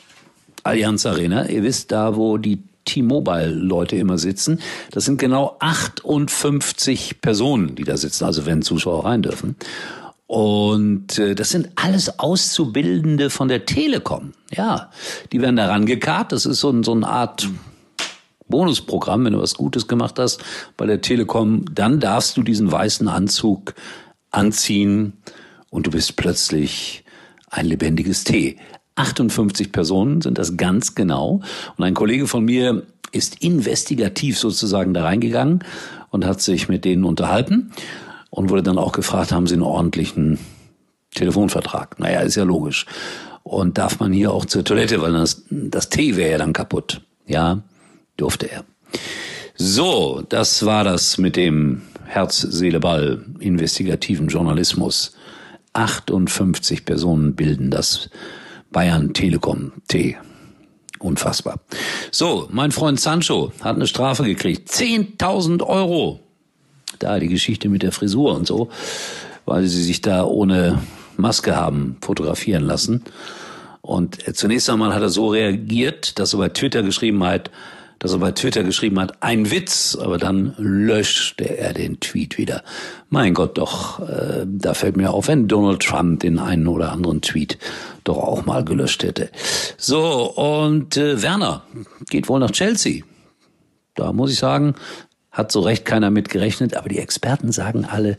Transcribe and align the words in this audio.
Allianz 0.65 1.07
Arena, 1.07 1.49
ihr 1.49 1.63
wisst 1.63 1.93
da, 1.93 2.17
wo 2.17 2.39
die 2.39 2.59
T-Mobile-Leute 2.87 3.97
immer 3.97 4.19
sitzen. 4.19 4.61
Das 4.91 5.05
sind 5.05 5.19
genau 5.19 5.57
58 5.61 7.21
Personen, 7.21 7.75
die 7.75 7.85
da 7.85 7.97
sitzen, 7.97 8.25
also 8.25 8.47
wenn 8.47 8.63
Zuschauer 8.63 9.05
rein 9.05 9.23
dürfen. 9.23 9.57
Und 10.29 11.19
äh, 11.19 11.35
das 11.35 11.49
sind 11.49 11.71
alles 11.75 12.19
Auszubildende 12.19 13.31
von 13.31 13.49
der 13.49 13.65
Telekom. 13.65 14.35
Ja, 14.53 14.91
die 15.33 15.41
werden 15.41 15.57
da 15.57 15.69
rangekarrt. 15.69 16.33
Das 16.33 16.45
ist 16.45 16.61
so, 16.61 16.69
ein, 16.69 16.85
so 16.85 16.93
eine 16.93 17.09
Art 17.09 17.49
Bonusprogramm, 18.47 19.25
wenn 19.25 19.33
du 19.33 19.41
was 19.41 19.55
Gutes 19.55 19.89
gemacht 19.89 20.19
hast 20.19 20.45
bei 20.77 20.85
der 20.85 21.01
Telekom. 21.01 21.65
Dann 21.75 21.99
darfst 21.99 22.37
du 22.37 22.43
diesen 22.43 22.71
weißen 22.71 23.09
Anzug 23.09 23.75
anziehen 24.31 25.15
und 25.71 25.87
du 25.87 25.91
bist 25.91 26.17
plötzlich 26.17 27.05
ein 27.49 27.65
lebendiges 27.65 28.25
Tee. 28.25 28.59
58 28.97 29.73
Personen 29.73 30.21
sind 30.21 30.37
das 30.37 30.59
ganz 30.59 30.95
genau. 30.95 31.41
Und 31.79 31.85
ein 31.85 31.95
Kollege 31.95 32.27
von 32.27 32.45
mir 32.45 32.83
ist 33.13 33.43
investigativ 33.43 34.39
sozusagen 34.39 34.93
da 34.93 35.05
reingegangen 35.05 35.65
und 36.11 36.27
hat 36.27 36.43
sich 36.43 36.69
mit 36.69 36.85
denen 36.85 37.05
unterhalten 37.05 37.73
und 38.39 38.51
wurde 38.51 38.63
dann 38.63 38.79
auch 38.79 38.93
gefragt, 38.93 39.33
haben 39.33 39.49
Sie 39.49 39.55
einen 39.55 39.65
ordentlichen 39.65 40.39
Telefonvertrag? 41.13 41.99
Naja, 41.99 42.21
ist 42.21 42.37
ja 42.37 42.45
logisch. 42.45 42.87
Und 43.43 43.79
darf 43.79 43.99
man 43.99 44.13
hier 44.13 44.33
auch 44.33 44.45
zur 44.45 44.63
Toilette, 44.63 45.03
weil 45.03 45.13
das, 45.13 45.43
das 45.51 45.89
Tee 45.89 46.15
wäre 46.15 46.31
ja 46.31 46.39
dann 46.39 46.53
kaputt. 46.53 47.01
Ja, 47.27 47.63
durfte 48.17 48.49
er. 48.49 48.65
So, 49.57 50.23
das 50.29 50.65
war 50.65 50.85
das 50.85 51.19
mit 51.19 51.35
dem 51.35 51.83
Herz, 52.05 52.41
Seele, 52.41 52.79
Ball 52.79 53.25
investigativen 53.41 54.29
Journalismus. 54.29 55.17
58 55.73 56.85
Personen 56.85 57.35
bilden 57.35 57.73
das 57.73 58.09
Bayern 58.71 59.15
Telekom 59.15 59.73
T. 59.89 60.17
Unfassbar. 61.01 61.59
So, 62.13 62.47
mein 62.53 62.71
Freund 62.71 63.01
Sancho 63.01 63.51
hat 63.63 63.75
eine 63.75 63.89
Strafe 63.89 64.23
gekriegt. 64.23 64.71
10.000 64.71 65.65
Euro 65.65 66.21
da 66.99 67.19
die 67.19 67.29
Geschichte 67.29 67.69
mit 67.69 67.83
der 67.83 67.93
Frisur 67.93 68.35
und 68.35 68.47
so, 68.47 68.69
weil 69.45 69.67
sie 69.67 69.83
sich 69.83 70.01
da 70.01 70.25
ohne 70.25 70.81
Maske 71.17 71.57
haben 71.57 71.97
fotografieren 72.01 72.65
lassen. 72.65 73.03
Und 73.81 74.37
zunächst 74.37 74.69
einmal 74.71 74.95
hat 74.95 75.03
er 75.03 75.09
so 75.09 75.29
reagiert, 75.29 76.19
dass 76.19 76.35
er 76.35 76.39
bei 76.39 76.49
Twitter 76.51 76.83
geschrieben 76.83 77.25
hat, 77.25 77.51
dass 77.99 78.13
er 78.13 78.19
bei 78.19 78.33
Twitter 78.33 78.63
geschrieben 78.63 79.01
hat, 79.01 79.23
ein 79.23 79.51
Witz, 79.51 79.97
aber 80.01 80.19
dann 80.19 80.55
löschte 80.57 81.59
er 81.59 81.73
den 81.73 81.99
Tweet 81.99 82.39
wieder. 82.39 82.63
Mein 83.09 83.35
Gott, 83.35 83.59
doch, 83.59 84.01
äh, 84.01 84.47
da 84.47 84.75
fällt 84.75 84.97
mir 84.97 85.11
auf, 85.11 85.29
wenn 85.29 85.49
Donald 85.49 85.83
Trump 85.83 86.21
den 86.21 86.39
einen 86.39 86.69
oder 86.69 86.93
anderen 86.93 87.23
Tweet 87.23 87.59
doch 88.05 88.19
auch 88.19 88.47
mal 88.47 88.65
gelöscht 88.65 89.03
hätte. 89.03 89.31
So, 89.77 90.33
und 90.33 90.97
äh, 90.97 91.21
Werner 91.23 91.63
geht 92.09 92.29
wohl 92.29 92.41
nach 92.41 92.53
Chelsea. 92.53 93.03
Da 93.95 94.13
muss 94.13 94.31
ich 94.31 94.39
sagen, 94.39 94.75
hat 95.31 95.53
so 95.53 95.61
recht 95.61 95.85
keiner 95.85 96.11
mit 96.11 96.29
gerechnet, 96.29 96.75
aber 96.77 96.89
die 96.89 96.99
Experten 96.99 97.53
sagen 97.53 97.85
alle, 97.85 98.17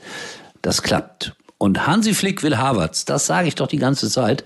das 0.62 0.84
klappt. 0.84 1.34
Und 1.58 1.88
Hansi 1.88 2.14
Flick 2.14 2.42
will 2.44 2.58
Havertz, 2.58 3.06
das 3.06 3.26
sage 3.26 3.48
ich 3.48 3.56
doch 3.56 3.68
die 3.68 3.78
ganze 3.78 4.10
Zeit. 4.10 4.44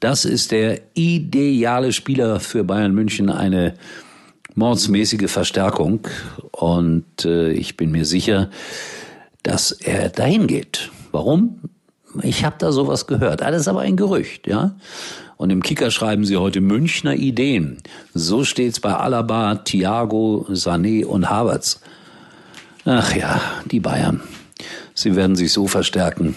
Das 0.00 0.24
ist 0.24 0.52
der 0.52 0.80
ideale 0.94 1.92
Spieler 1.92 2.40
für 2.40 2.64
Bayern 2.64 2.94
München, 2.94 3.30
eine 3.30 3.74
mordsmäßige 4.54 5.30
Verstärkung. 5.30 6.00
Und 6.52 7.24
äh, 7.24 7.50
ich 7.52 7.76
bin 7.76 7.90
mir 7.90 8.04
sicher, 8.04 8.50
dass 9.42 9.72
er 9.72 10.08
dahin 10.08 10.46
geht. 10.46 10.90
Warum? 11.12 11.60
Ich 12.22 12.44
habe 12.44 12.56
da 12.58 12.72
sowas 12.72 13.06
gehört. 13.06 13.42
Alles 13.42 13.68
aber 13.68 13.80
ein 13.80 13.96
Gerücht, 13.96 14.46
ja. 14.46 14.74
Und 15.36 15.50
im 15.50 15.62
Kicker 15.62 15.90
schreiben 15.92 16.24
sie 16.24 16.36
heute 16.36 16.60
Münchner 16.60 17.14
Ideen. 17.14 17.78
So 18.14 18.44
steht's 18.44 18.80
bei 18.80 18.94
Alaba, 18.94 19.54
Thiago, 19.56 20.46
Sané 20.50 21.04
und 21.04 21.30
Havertz. 21.30 21.80
Ach 22.90 23.14
ja, 23.14 23.38
die 23.70 23.80
Bayern. 23.80 24.22
Sie 24.94 25.14
werden 25.14 25.36
sich 25.36 25.52
so 25.52 25.66
verstärken, 25.66 26.36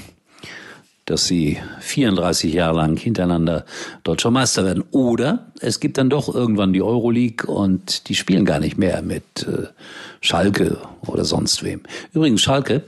dass 1.06 1.26
sie 1.26 1.58
34 1.80 2.54
Jahre 2.54 2.76
lang 2.76 2.98
hintereinander 2.98 3.66
deutscher 4.04 4.32
Meister 4.32 4.66
werden. 4.66 4.84
Oder 4.92 5.46
es 5.62 5.80
gibt 5.80 5.98
dann 5.98 6.10
doch 6.10 6.28
irgendwann 6.36 6.74
die 6.74 6.82
Euroleague 6.82 7.50
und 7.50 8.10
die 8.10 8.16
spielen 8.16 8.44
gar 8.44 8.60
nicht 8.60 8.78
mehr 8.78 9.02
mit 9.02 9.48
äh, 9.48 9.68
Schalke 10.20 10.78
oder 11.08 11.24
sonst 11.24 11.64
wem. 11.64 11.84
Übrigens, 12.12 12.42
Schalke, 12.42 12.84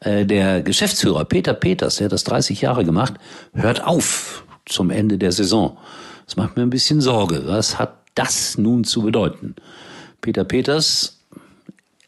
äh, 0.00 0.24
der 0.24 0.62
Geschäftsführer 0.62 1.26
Peter 1.26 1.52
Peters, 1.52 1.96
der 1.96 2.06
hat 2.06 2.12
das 2.12 2.24
30 2.24 2.62
Jahre 2.62 2.86
gemacht, 2.86 3.12
hört 3.52 3.84
auf 3.84 4.46
zum 4.64 4.88
Ende 4.88 5.18
der 5.18 5.32
Saison. 5.32 5.76
Das 6.24 6.36
macht 6.36 6.56
mir 6.56 6.62
ein 6.62 6.70
bisschen 6.70 7.02
Sorge. 7.02 7.42
Was 7.44 7.78
hat 7.78 7.98
das 8.14 8.56
nun 8.56 8.82
zu 8.84 9.02
bedeuten? 9.02 9.56
Peter 10.22 10.44
Peters 10.44 11.18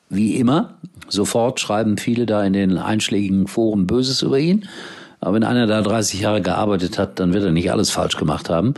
wie 0.08 0.36
immer, 0.36 0.78
sofort 1.08 1.60
schreiben 1.60 1.98
viele 1.98 2.26
da 2.26 2.44
in 2.44 2.52
den 2.52 2.78
einschlägigen 2.78 3.46
Foren 3.46 3.86
Böses 3.86 4.22
über 4.22 4.38
ihn. 4.38 4.68
Aber 5.20 5.34
wenn 5.34 5.44
einer 5.44 5.66
da 5.66 5.82
30 5.82 6.20
Jahre 6.20 6.42
gearbeitet 6.42 6.98
hat, 6.98 7.18
dann 7.18 7.32
wird 7.32 7.44
er 7.44 7.52
nicht 7.52 7.70
alles 7.72 7.90
falsch 7.90 8.16
gemacht 8.16 8.50
haben. 8.50 8.74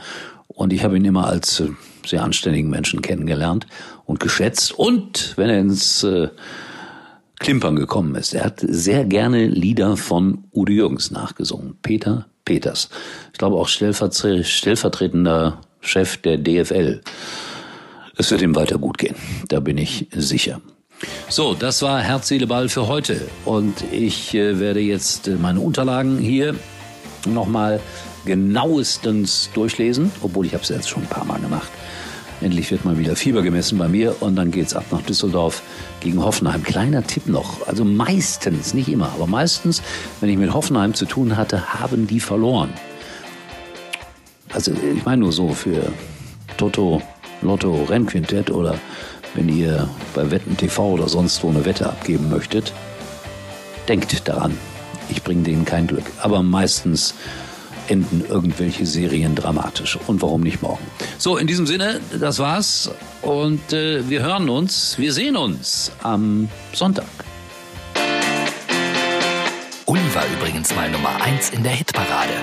Und 0.46 0.72
ich 0.72 0.82
habe 0.82 0.96
ihn 0.96 1.04
immer 1.04 1.26
als 1.26 1.60
äh, 1.60 1.68
sehr 2.06 2.22
anständigen 2.22 2.70
Menschen 2.70 3.02
kennengelernt 3.02 3.66
und 4.06 4.20
geschätzt. 4.20 4.72
Und 4.72 5.34
wenn 5.36 5.50
er 5.50 5.58
ins 5.58 6.02
äh, 6.04 6.28
Klimpern 7.38 7.76
gekommen 7.76 8.14
ist, 8.14 8.34
er 8.34 8.44
hat 8.44 8.60
sehr 8.60 9.04
gerne 9.04 9.46
Lieder 9.46 9.96
von 9.96 10.44
Udo 10.52 10.72
Jürgens 10.72 11.10
nachgesungen. 11.10 11.76
Peter 11.82 12.26
Peters. 12.44 12.88
Ich 13.32 13.38
glaube 13.38 13.56
auch 13.56 13.68
stellvertretender 13.68 15.60
Chef 15.80 16.16
der 16.16 16.38
DFL. 16.38 17.02
Es 18.16 18.30
wird 18.30 18.42
ihm 18.42 18.56
weiter 18.56 18.78
gut 18.78 18.98
gehen. 18.98 19.14
Da 19.48 19.60
bin 19.60 19.76
ich 19.78 20.08
sicher. 20.12 20.60
So, 21.28 21.54
das 21.54 21.82
war 21.82 22.00
Herz, 22.00 22.28
Seele, 22.28 22.46
Ball 22.46 22.68
für 22.68 22.88
heute. 22.88 23.28
Und 23.44 23.84
ich 23.92 24.34
äh, 24.34 24.58
werde 24.58 24.80
jetzt 24.80 25.28
äh, 25.28 25.36
meine 25.36 25.60
Unterlagen 25.60 26.18
hier 26.18 26.54
nochmal 27.26 27.80
genauestens 28.24 29.50
durchlesen, 29.54 30.10
obwohl 30.22 30.46
ich 30.46 30.54
habe 30.54 30.62
es 30.62 30.68
jetzt 30.68 30.88
schon 30.88 31.02
ein 31.02 31.08
paar 31.08 31.24
Mal 31.24 31.40
gemacht. 31.40 31.70
Endlich 32.40 32.70
wird 32.70 32.84
mal 32.84 32.98
wieder 32.98 33.16
Fieber 33.16 33.42
gemessen 33.42 33.78
bei 33.78 33.88
mir 33.88 34.14
und 34.20 34.36
dann 34.36 34.52
geht's 34.52 34.74
ab 34.74 34.84
nach 34.92 35.02
Düsseldorf 35.02 35.62
gegen 36.00 36.22
Hoffenheim. 36.22 36.62
Kleiner 36.62 37.04
Tipp 37.04 37.26
noch, 37.26 37.66
also 37.66 37.84
meistens, 37.84 38.74
nicht 38.74 38.88
immer, 38.88 39.10
aber 39.12 39.26
meistens, 39.26 39.82
wenn 40.20 40.30
ich 40.30 40.36
mit 40.36 40.54
Hoffenheim 40.54 40.94
zu 40.94 41.04
tun 41.04 41.36
hatte, 41.36 41.74
haben 41.80 42.06
die 42.06 42.20
verloren. 42.20 42.72
Also 44.52 44.72
ich 44.72 45.04
meine 45.04 45.22
nur 45.22 45.32
so 45.32 45.48
für 45.48 45.92
Toto, 46.56 47.02
Lotto, 47.42 47.84
Rennquintett 47.84 48.50
oder 48.50 48.78
wenn 49.34 49.48
ihr 49.48 49.88
bei 50.14 50.30
Wetten 50.30 50.56
TV 50.56 50.92
oder 50.92 51.08
sonst 51.08 51.42
wo 51.42 51.50
eine 51.50 51.64
Wette 51.64 51.88
abgeben 51.88 52.28
möchtet, 52.28 52.72
denkt 53.88 54.28
daran, 54.28 54.56
ich 55.08 55.22
bringe 55.22 55.42
denen 55.42 55.64
kein 55.64 55.86
Glück. 55.86 56.04
Aber 56.20 56.42
meistens 56.42 57.14
enden 57.88 58.24
irgendwelche 58.28 58.86
Serien 58.86 59.34
dramatisch. 59.34 59.98
Und 60.06 60.20
warum 60.22 60.42
nicht 60.42 60.62
morgen? 60.62 60.84
So, 61.16 61.36
in 61.36 61.46
diesem 61.46 61.66
Sinne, 61.66 62.00
das 62.18 62.38
war's. 62.38 62.90
Und 63.22 63.72
äh, 63.72 64.08
wir 64.08 64.22
hören 64.22 64.48
uns, 64.48 64.98
wir 64.98 65.12
sehen 65.12 65.36
uns 65.36 65.90
am 66.02 66.48
Sonntag. 66.72 67.06
Uli 69.86 70.14
war 70.14 70.24
übrigens 70.38 70.74
mal 70.74 70.90
Nummer 70.90 71.20
1 71.22 71.50
in 71.50 71.62
der 71.62 71.72
Hitparade. 71.72 72.34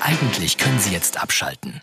Eigentlich 0.00 0.56
können 0.56 0.78
Sie 0.78 0.92
jetzt 0.92 1.20
abschalten. 1.20 1.82